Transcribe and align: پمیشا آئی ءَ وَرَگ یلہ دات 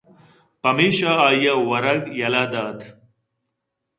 پمیشا 0.61 1.11
آئی 1.25 1.45
ءَ 1.51 1.65
وَرَگ 1.69 2.01
یلہ 2.19 2.43
دات 2.51 2.79